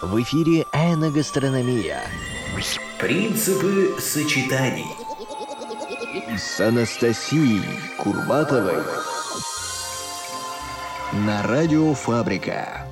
[0.00, 2.00] В эфире «Эногастрономия».
[3.00, 4.86] Принципы сочетаний.
[6.36, 7.64] С Анастасией
[7.96, 8.80] Курбатовой.
[11.26, 12.86] На радио «Фабрика».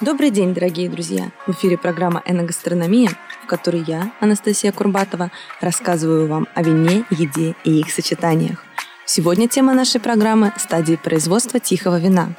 [0.00, 1.30] Добрый день, дорогие друзья!
[1.46, 3.10] В эфире программа «Эногастрономия»,
[3.44, 5.30] в которой я, Анастасия Курбатова,
[5.60, 8.64] рассказываю вам о вине, еде и их сочетаниях.
[9.06, 12.34] Сегодня тема нашей программы– стадии производства тихого вина.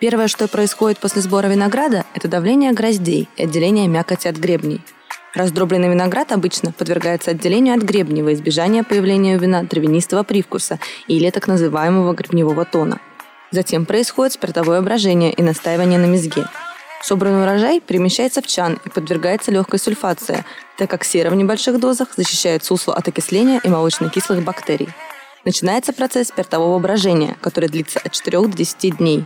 [0.00, 4.80] Первое, что происходит после сбора винограда, это давление гроздей и отделение мякоти от гребней.
[5.34, 11.30] Раздробленный виноград обычно подвергается отделению от гребней во избежание появления у вина травянистого привкуса или
[11.30, 12.98] так называемого гребневого тона.
[13.52, 16.46] Затем происходит спиртовое брожение и настаивание на мезге–
[17.02, 20.44] Собранный урожай перемещается в чан и подвергается легкой сульфации,
[20.76, 24.88] так как сера в небольших дозах защищает сусло от окисления и молочно-кислых бактерий.
[25.46, 29.24] Начинается процесс спиртового брожения, который длится от 4 до 10 дней.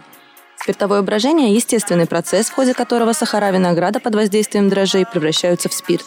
[0.64, 6.06] Спиртовое брожение– естественный процесс, в ходе которого сахара винограда под воздействием дрожжей превращаются в спирт.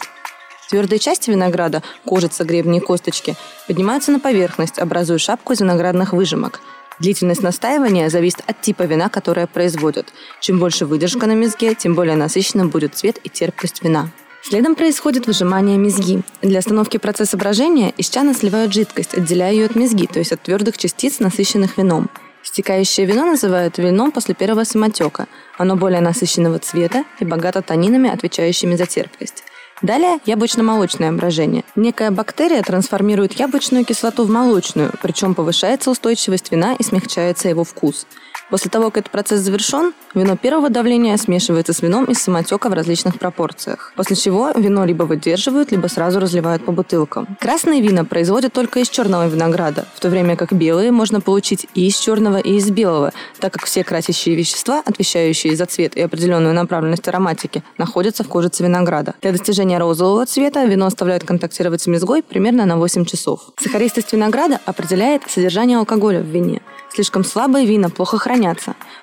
[0.72, 3.35] Твердые части винограда, кожица, гребни и косточки,
[3.67, 6.59] поднимаются на поверхность, образуя шапку из виноградных выжимок–
[7.00, 10.11] Длительность настаивания зависит от типа вина, которое производят.
[10.39, 14.09] Чем больше выдержка на мезге, тем более насыщенным будет цвет и терпкость вина.
[14.41, 16.22] Следом происходит выжимание мезги.
[16.41, 20.41] Для остановки процесса брожения из чана сливают жидкость, отделяя ее от мезги, то есть от
[20.41, 22.09] твердых частиц, насыщенных вином.
[22.48, 25.28] Стекающее вино называют вином после первого самотека.
[25.58, 29.44] Оно более насыщенного цвета и богато танинами, отвечающими за терпкость.
[29.81, 31.66] Далее яблочно-молочное брожение.
[31.75, 38.08] Некая бактерия трансформирует яблочную кислоту в молочную, причем повышается устойчивость вина и смягчается его вкус.
[38.50, 42.73] После того, как этот процесс завершен, вино первого давления смешивается с вином из самотека в
[42.73, 47.28] различных пропорциях, после чего вино либо выдерживают, либо сразу разливают по бутылкам.
[47.42, 51.88] Красные вина производят только из черного винограда, в то время как белые можно получить и
[51.88, 56.53] из черного, и из белого, так как все красящие вещества, отвечающие за цвет и определенную
[56.53, 59.14] направленность ароматики, находятся в кожице винограда.
[59.22, 63.41] Для достижения розового цвета вино оставляют контактировать с мезгой примерно на 8 часов.
[63.57, 66.62] Сахаристость винограда определяет содержание алкоголя в вине.
[66.94, 68.37] Слишком слабые вина плохо хранятся.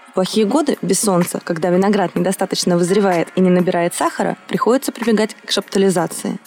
[0.08, 5.36] В плохие годы, без солнца, когда виноград недостаточно вызревает и не набирает сахара, приходится прибегать
[5.44, 6.38] к шаптализации.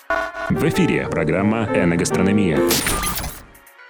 [0.49, 2.59] В эфире программа «Эногастрономия».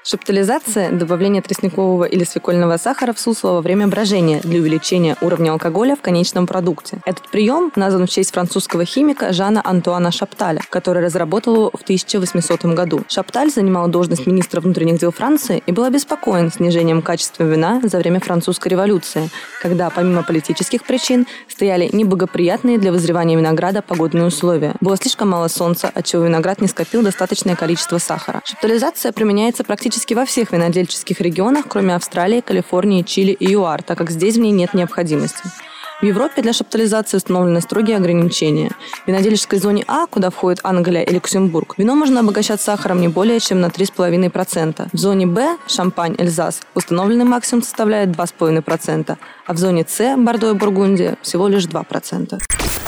[0.10, 5.98] Шептализация– добавление тростникового или свекольного сахара в сусло во время брожения для увеличения уровня алкоголя
[5.98, 7.00] в конечном продукте.
[7.04, 12.68] Этот прием назван в честь французского химика Жана Антуана Шапталя, который разработал его в 1800
[12.68, 13.04] году.
[13.10, 18.22] Шапталь занимал должность министра внутренних дел Франции и был обеспокоен снижением качества вина за время
[18.22, 19.30] французской революции,
[19.62, 24.74] когда, помимо политических причин, стояли неблагоприятные для вызревания винограда погодные условия.
[24.80, 28.42] Было слишком мало солнца, отчего виноград не скопил достаточное количество сахара.
[28.46, 33.98] Шаптализация применяется практически практически во всех винодельческих регионах, кроме Австралии, Калифорнии, Чили и ЮАР, так
[33.98, 35.42] как здесь в ней нет необходимости.
[36.02, 38.70] В Европе для шаптализации установлены строгие ограничения.
[39.06, 43.40] В винодельческой зоне А, куда входит Англия и Люксембург, вино можно обогащать сахаром не более
[43.40, 44.90] чем на 3,5%.
[44.94, 50.54] В зоне Б, Шампань, Эльзас, установленный максимум составляет 2,5%, а в зоне С, Бордо и
[50.54, 52.40] Бургундия, всего лишь 2%.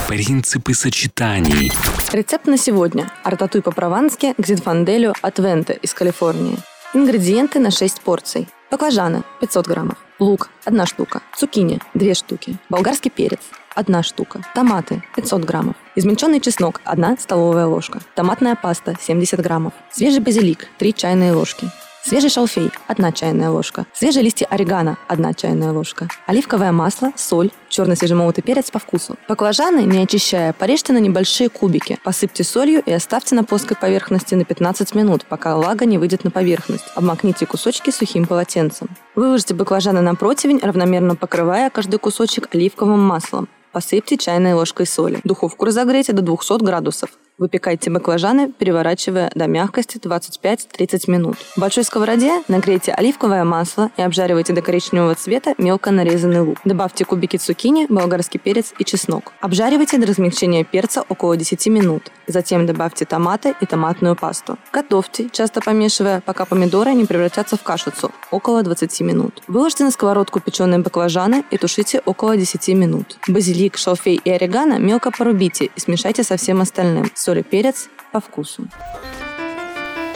[0.07, 1.71] Принципы сочетаний.
[2.11, 3.11] Рецепт на сегодня.
[3.23, 6.59] Артатуй по-провански к зинфанделю от Венте из Калифорнии.
[6.91, 8.47] Ингредиенты на 6 порций.
[8.71, 9.97] Баклажаны 500 граммов.
[10.17, 11.21] Лук– 1 штука.
[11.37, 12.57] Цукини– 2 штуки.
[12.67, 13.41] Болгарский перец–
[13.75, 14.41] 1 штука.
[14.55, 15.75] Томаты– 500 граммов.
[15.95, 17.99] Измельченный чеснок– 1 столовая ложка.
[18.15, 19.73] Томатная паста– 70 граммов.
[19.91, 21.69] Свежий базилик– 3 чайные ложки.
[22.03, 23.85] Свежий шалфей– 1 чайная ложка.
[23.93, 26.07] Свежие листья орегано– 1 чайная ложка.
[26.27, 29.17] Оливковое масло, соль, черный свежемолотый перец по вкусу.
[29.27, 31.99] Баклажаны, не очищая, порежьте на небольшие кубики.
[32.03, 36.31] Посыпьте солью и оставьте на плоской поверхности на 15 минут, пока влага не выйдет на
[36.31, 36.85] поверхность.
[36.95, 38.89] Обмакните кусочки сухим полотенцем.
[39.15, 43.49] Выложите баклажаны на противень, равномерно покрывая каждый кусочек оливковым маслом.
[43.71, 45.19] Посыпьте чайной ложкой соли.
[45.23, 47.09] Духовку разогрейте до 200 градусов.
[47.39, 51.37] Выпекайте баклажаны, переворачивая до мягкости 25-30 минут.
[51.55, 56.57] В большой сковороде нагрейте оливковое масло и обжаривайте до коричневого цвета мелко нарезанный лук.
[56.65, 59.31] Добавьте кубики цукини, болгарский перец и чеснок.
[59.39, 62.11] Обжаривайте до размягчения перца около 10 минут.
[62.27, 64.57] Затем добавьте томаты и томатную пасту.
[64.73, 69.41] Готовьте, часто помешивая, пока помидоры не превратятся в кашицу, около 20 минут.
[69.47, 73.17] Выложите на сковородку печеные баклажаны и тушите около 10 минут.
[73.29, 78.19] Базилик, шалфей и орегано мелко порубите и смешайте со всем остальным соль и перец по
[78.19, 78.63] вкусу.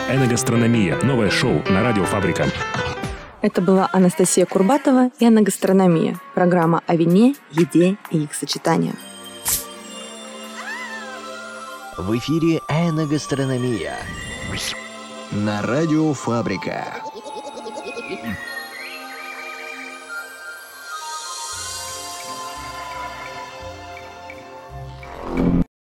[0.10, 0.98] Эногастрономия.
[1.04, 2.48] Новое шоу на радио Фабрика.
[3.42, 8.96] Это была Анастасия Курбатова и «Эногастрономия»– программа о вине, еде и их сочетаниях.
[11.98, 13.96] В эфире «Эногастрономия»
[15.32, 16.84] на радио «Фабрика».